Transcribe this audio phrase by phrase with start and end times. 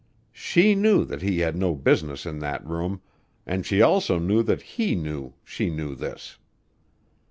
[0.33, 3.01] She knew that he had no business in that room,
[3.45, 6.39] and she also knew that he knew she knew this.